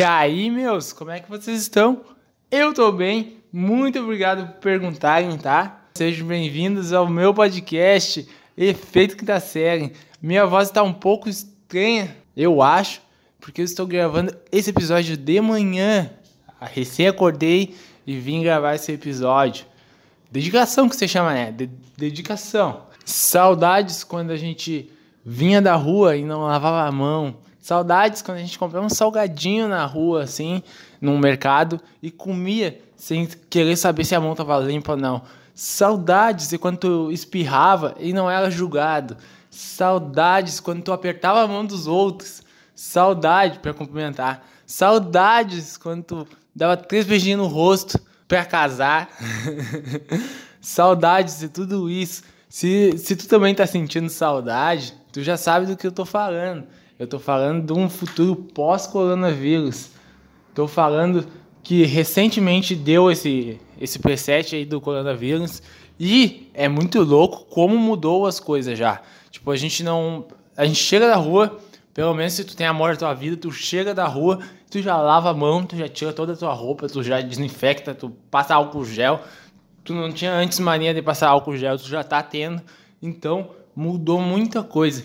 [0.00, 2.00] E aí, meus, como é que vocês estão?
[2.50, 5.82] Eu tô bem, muito obrigado por perguntarem, tá?
[5.94, 8.26] Sejam bem-vindos ao meu podcast
[8.56, 9.92] Efeito Quinta Série.
[10.22, 13.02] Minha voz está um pouco estranha, eu acho,
[13.40, 16.10] porque eu estou gravando esse episódio de manhã.
[16.58, 17.74] Recém acordei
[18.06, 19.66] e vim gravar esse episódio.
[20.32, 21.52] Dedicação que você chama, né?
[21.52, 21.66] De
[21.98, 22.86] dedicação.
[23.04, 24.90] Saudades quando a gente
[25.22, 27.36] vinha da rua e não lavava a mão.
[27.60, 30.62] Saudades quando a gente comprava um salgadinho na rua, assim,
[31.00, 35.22] num mercado e comia sem querer saber se a mão tava limpa ou não.
[35.54, 39.16] Saudades de quando tu espirrava e não era julgado.
[39.50, 42.42] Saudades quando tu apertava a mão dos outros.
[42.74, 44.46] Saudade para cumprimentar.
[44.64, 49.10] Saudades quando tu dava três beijinhos no rosto para casar.
[50.60, 52.22] Saudades de tudo isso.
[52.48, 56.64] Se, se tu também tá sentindo saudade, tu já sabe do que eu tô falando.
[57.00, 59.88] Eu tô falando de um futuro pós-coronavírus.
[60.54, 61.26] Tô falando
[61.62, 65.62] que recentemente deu esse, esse preset aí do coronavírus
[65.98, 69.00] e é muito louco como mudou as coisas já.
[69.30, 70.26] Tipo, a gente não.
[70.54, 71.58] A gente chega da rua,
[71.94, 74.38] pelo menos se tu tem amor na tua vida, tu chega da rua,
[74.70, 77.94] tu já lava a mão, tu já tira toda a tua roupa, tu já desinfecta,
[77.94, 79.22] tu passa álcool gel.
[79.84, 82.60] Tu não tinha antes mania de passar álcool gel, tu já tá tendo.
[83.00, 85.02] Então, mudou muita coisa.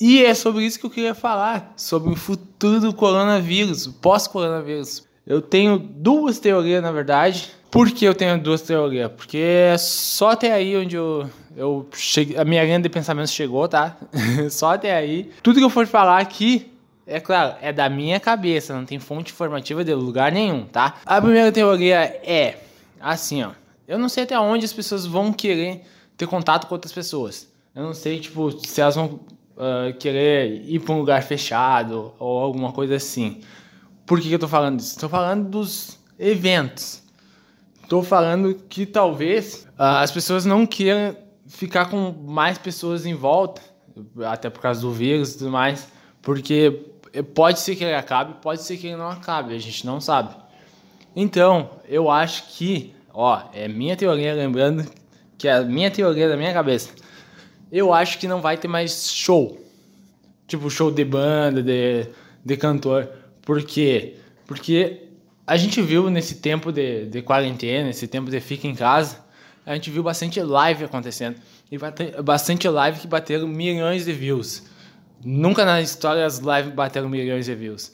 [0.00, 5.06] E é sobre isso que eu queria falar, sobre o futuro do coronavírus, pós-coronavírus.
[5.26, 7.50] Eu tenho duas teorias, na verdade.
[7.70, 9.10] Por que eu tenho duas teorias?
[9.10, 13.66] Porque é só até aí onde eu, eu cheguei, a minha linha de pensamento chegou,
[13.66, 13.96] tá?
[14.50, 15.30] só até aí.
[15.42, 16.72] Tudo que eu for falar aqui,
[17.06, 20.96] é claro, é da minha cabeça, não tem fonte informativa de lugar nenhum, tá?
[21.04, 22.58] A primeira teoria é
[23.00, 23.50] assim, ó.
[23.86, 25.82] Eu não sei até onde as pessoas vão querer
[26.16, 27.48] ter contato com outras pessoas.
[27.74, 29.20] Eu não sei, tipo, se elas vão
[29.56, 33.40] uh, querer ir para um lugar fechado ou alguma coisa assim.
[34.04, 34.94] Por que, que eu tô falando disso?
[34.94, 37.02] Estou falando dos eventos.
[37.82, 41.16] Estou falando que talvez uh, as pessoas não queiram
[41.46, 43.60] ficar com mais pessoas em volta,
[44.26, 45.88] até por causa do vírus e tudo mais,
[46.20, 46.82] porque
[47.34, 50.34] pode ser que ele acabe, pode ser que ele não acabe, a gente não sabe.
[51.14, 54.84] Então, eu acho que, ó, é minha teoria, lembrando
[55.38, 56.90] que é a minha teoria da minha cabeça.
[57.70, 59.60] Eu acho que não vai ter mais show.
[60.46, 62.06] Tipo, show de banda, de,
[62.44, 63.08] de cantor.
[63.42, 64.16] Por quê?
[64.46, 65.02] Porque
[65.46, 69.18] a gente viu nesse tempo de, de quarentena, nesse tempo de fica em casa,
[69.64, 71.36] a gente viu bastante live acontecendo.
[71.70, 71.76] E
[72.22, 74.64] bastante live que bateram milhões de views.
[75.24, 77.92] Nunca na história as lives bateram milhões de views.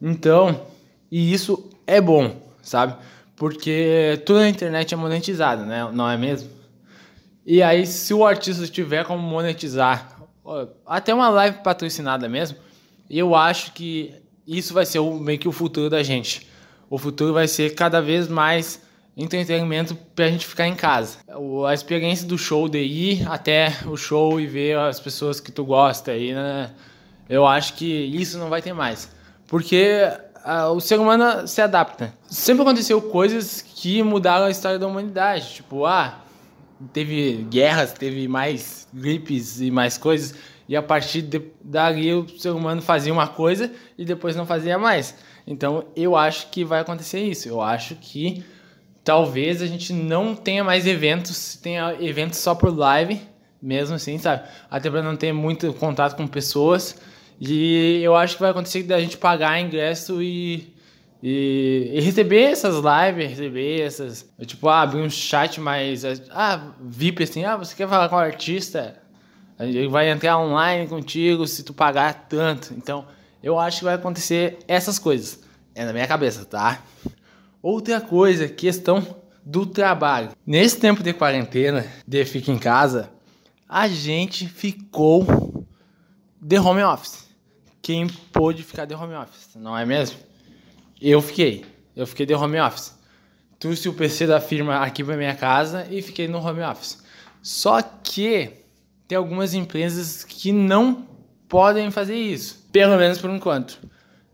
[0.00, 0.66] Então,
[1.10, 2.94] e isso é bom, sabe?
[3.36, 5.88] Porque tudo na internet é monetizado, né?
[5.92, 6.50] Não é mesmo?
[7.46, 10.20] E aí, se o artista tiver como monetizar,
[10.86, 12.56] até uma live patrocinada mesmo,
[13.08, 14.14] eu acho que
[14.46, 16.46] isso vai ser o, meio que o futuro da gente.
[16.88, 18.82] O futuro vai ser cada vez mais
[19.16, 21.18] entretenimento pra gente ficar em casa.
[21.66, 25.64] A experiência do show de ir até o show e ver as pessoas que tu
[25.64, 26.70] gosta aí, né?
[27.28, 29.10] Eu acho que isso não vai ter mais.
[29.46, 30.08] Porque
[30.44, 32.12] uh, o ser humano se adapta.
[32.26, 35.54] Sempre aconteceu coisas que mudaram a história da humanidade.
[35.54, 36.23] Tipo, ah,
[36.92, 40.34] teve guerras, teve mais gripes e mais coisas.
[40.68, 44.78] E a partir de, dali o ser humano fazia uma coisa e depois não fazia
[44.78, 45.14] mais.
[45.46, 47.48] Então eu acho que vai acontecer isso.
[47.48, 48.44] Eu acho que
[49.02, 53.20] talvez a gente não tenha mais eventos, tenha eventos só por live,
[53.60, 54.48] mesmo assim, sabe?
[54.70, 56.98] Até para não ter muito contato com pessoas.
[57.40, 60.73] E eu acho que vai acontecer da gente pagar ingresso e,
[61.26, 64.30] e, e, receber essas lives, receber essas.
[64.44, 66.04] Tipo, ah, abrir um chat mais.
[66.30, 69.00] Ah, VIP assim, ah, você quer falar com o artista?
[69.58, 72.74] Ele vai entrar online contigo se tu pagar tanto.
[72.74, 73.06] Então,
[73.42, 75.40] eu acho que vai acontecer essas coisas.
[75.74, 76.82] É na minha cabeça, tá?
[77.62, 80.28] Outra coisa, questão do trabalho.
[80.46, 83.08] Nesse tempo de quarentena, de ficar em casa,
[83.66, 85.66] a gente ficou
[86.38, 87.26] de home office.
[87.80, 90.33] Quem pôde ficar de home office, não é mesmo?
[91.06, 91.66] Eu fiquei.
[91.94, 92.98] Eu fiquei de home office.
[93.58, 97.02] Trouxe o PC da firma aqui para minha casa e fiquei no home office.
[97.42, 98.50] Só que
[99.06, 101.06] tem algumas empresas que não
[101.46, 103.78] podem fazer isso, pelo menos por enquanto.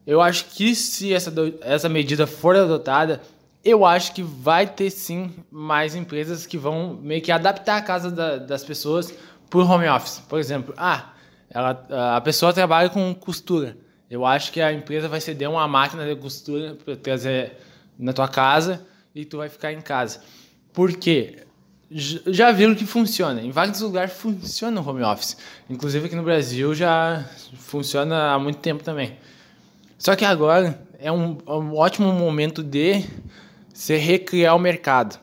[0.07, 1.33] Eu acho que se essa,
[1.63, 3.21] essa medida for adotada,
[3.65, 8.13] eu acho que vai ter sim mais empresas que vão meio que adaptar a casa
[8.13, 9.13] da, das pessoas
[9.51, 10.21] por home office.
[10.21, 11.15] Por exemplo, ah,
[11.51, 13.77] ela, a pessoa trabalha com costura.
[14.11, 17.53] Eu acho que a empresa vai ceder uma máquina de costura para trazer
[17.99, 18.85] na tua casa
[19.15, 20.21] e tu vai ficar em casa.
[20.73, 21.47] Por quê?
[21.93, 23.43] já viram que funciona.
[23.43, 25.37] Em vários lugares funciona o home office.
[25.69, 29.17] Inclusive aqui no Brasil já funciona há muito tempo também.
[29.99, 33.05] Só que agora é um, é um ótimo momento de
[33.75, 35.19] se recriar o mercado.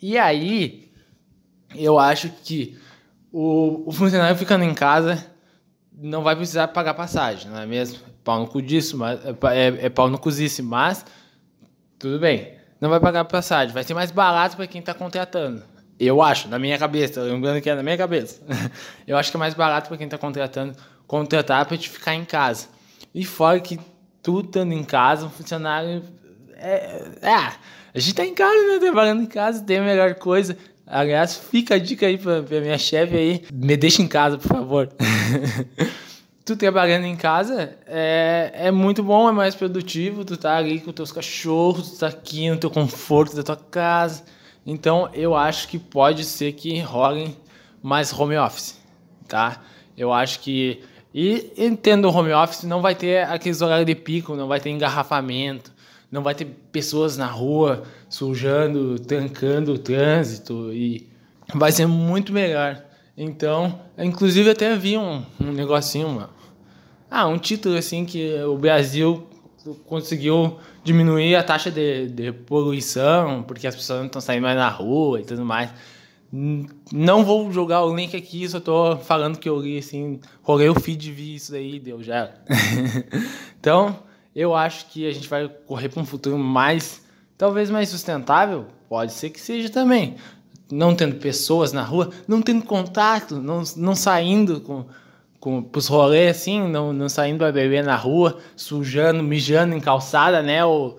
[0.00, 0.90] E aí,
[1.74, 2.76] eu acho que
[3.32, 5.24] o, o funcionário ficando em casa
[5.96, 7.98] não vai precisar pagar passagem, não é mesmo?
[8.22, 11.04] Pau no cu disso, mas, é, é, pau no cozice, mas
[11.98, 12.54] tudo bem.
[12.80, 15.62] Não vai pagar passagem, vai ser mais barato para quem está contratando.
[15.98, 18.42] Eu acho, na minha cabeça, lembrando que é na minha cabeça.
[19.06, 20.76] eu acho que é mais barato para quem está contratando
[21.06, 22.68] contratar para te ficar em casa.
[23.14, 23.78] E fora que
[24.22, 26.02] tu estando em casa, um funcionário.
[26.56, 27.52] É, é,
[27.94, 28.78] a gente tá em casa, né?
[28.78, 30.56] Trabalhando em casa, tem a melhor coisa.
[30.86, 33.44] Aliás, fica a dica aí pra, pra minha chefe aí.
[33.52, 34.88] Me deixa em casa, por favor.
[36.44, 40.24] tu trabalhando em casa é, é muito bom, é mais produtivo.
[40.24, 44.24] Tu tá ali com teus cachorros, tu tá aqui no teu conforto da tua casa.
[44.64, 47.36] Então, eu acho que pode ser que rolem
[47.82, 48.78] mais home office,
[49.28, 49.62] tá?
[49.96, 50.82] Eu acho que
[51.18, 55.72] e entendo home office, não vai ter aqueles horários de pico, não vai ter engarrafamento,
[56.10, 61.08] não vai ter pessoas na rua sujando, trancando o trânsito e
[61.54, 62.82] vai ser muito melhor.
[63.16, 66.30] Então, inclusive até vi um, um negocinho, uma,
[67.10, 69.26] ah, um título assim que o Brasil
[69.86, 74.68] conseguiu diminuir a taxa de, de poluição, porque as pessoas não estão saindo mais na
[74.68, 75.70] rua e tudo mais.
[76.92, 80.78] Não vou jogar o link aqui, só tô falando que eu li assim, rolei o
[80.78, 82.30] feed e vi isso aí, deu já.
[83.58, 83.96] então,
[84.36, 87.02] eu acho que a gente vai correr para um futuro mais,
[87.38, 90.16] talvez mais sustentável, pode ser que seja também.
[90.70, 94.84] Não tendo pessoas na rua, não tendo contato, não, não saindo com,
[95.40, 100.42] com os rolês assim, não, não saindo para beber na rua, sujando, mijando em calçada,
[100.42, 100.62] né?
[100.64, 100.98] Ou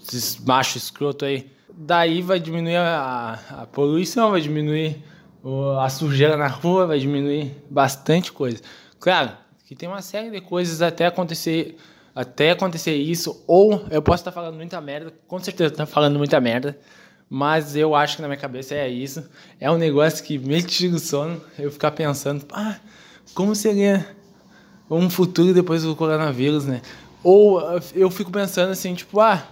[0.00, 5.02] esses machos escroto aí daí vai diminuir a, a poluição, vai diminuir
[5.80, 8.60] a sujeira na rua, vai diminuir bastante coisa.
[8.98, 9.30] Claro,
[9.64, 11.76] que tem uma série de coisas até acontecer,
[12.18, 16.40] até acontecer isso, ou eu posso estar falando muita merda, com certeza estou falando muita
[16.40, 16.76] merda,
[17.30, 19.22] mas eu acho que na minha cabeça é isso.
[19.60, 22.74] É um negócio que me tira o sono, eu ficar pensando, ah,
[23.34, 24.04] como seria
[24.90, 26.82] um futuro depois do coronavírus, né?
[27.22, 27.62] Ou
[27.94, 29.46] eu fico pensando assim, tipo, ah,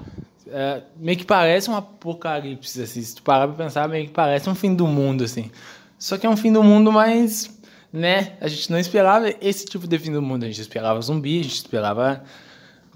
[0.49, 3.01] é, meio que parece um apocalipse, assim.
[3.01, 5.53] Se tu parar pra pensar, meio que parece um fim do mundo, assim.
[6.01, 7.49] Só que é um fim do mundo mais,
[7.93, 8.33] né?
[8.41, 10.43] A gente não esperava esse tipo de fim do mundo.
[10.43, 12.25] A gente esperava zumbi, a gente esperava...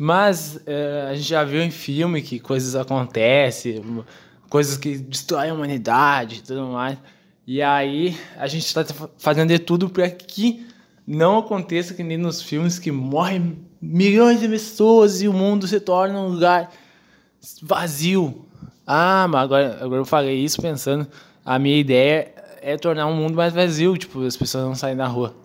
[0.03, 4.03] Mas é, a gente já viu em filme que coisas acontecem,
[4.49, 6.97] coisas que destroem a humanidade e tudo mais.
[7.47, 8.83] E aí a gente está
[9.19, 10.67] fazendo de tudo para que
[11.07, 15.79] não aconteça que nem nos filmes que morrem milhões de pessoas e o mundo se
[15.79, 16.73] torna um lugar
[17.61, 18.47] vazio.
[18.87, 21.07] Ah, mas agora, agora eu falei isso pensando.
[21.45, 22.33] A minha ideia
[22.63, 25.37] é tornar um mundo mais vazio, tipo, as pessoas não saem na rua.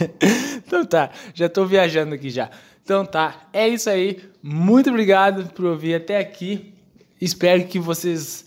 [0.66, 2.48] então tá, já tô viajando aqui já.
[2.84, 4.20] Então tá, é isso aí.
[4.42, 6.74] Muito obrigado por ouvir até aqui.
[7.20, 8.44] Espero que vocês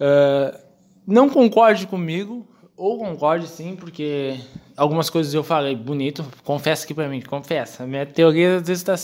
[0.00, 0.58] uh,
[1.06, 4.40] não concordem comigo, ou concordem sim, porque
[4.76, 6.24] algumas coisas eu falei bonito.
[6.42, 7.84] Confessa aqui pra mim, confessa.
[7.84, 8.94] A minha teoria às vezes tá,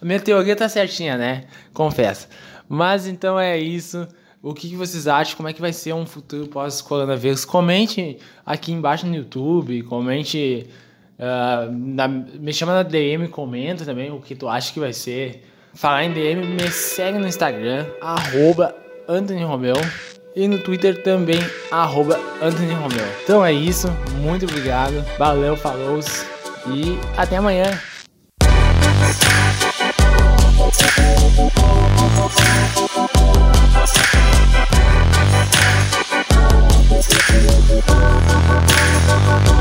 [0.00, 1.44] a minha teoria tá certinha, né?
[1.72, 2.28] Confessa.
[2.68, 4.08] Mas então é isso.
[4.42, 5.36] O que, vocês acham?
[5.36, 7.44] Como é que vai ser um futuro pós-coronavírus?
[7.44, 10.66] Comente aqui embaixo no YouTube, comente.
[11.20, 15.44] Uh, na, me chama na DM, comenta também o que tu acha que vai ser.
[15.74, 18.74] Falar em DM, me segue no Instagram, arroba
[19.06, 19.76] Anthony Romeu.
[20.34, 21.38] E no Twitter também,
[21.70, 23.06] arroba Anthony Romeu.
[23.22, 23.88] Então é isso,
[24.22, 26.00] muito obrigado, valeu, falou
[26.68, 27.78] e até amanhã.
[38.50, 39.59] Thank